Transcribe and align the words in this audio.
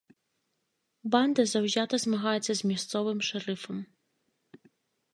Банда 1.15 1.41
заўзята 1.51 1.95
змагаецца 2.05 2.49
з 2.55 2.61
мясцовым 2.73 3.19
шэрыфам. 3.31 3.77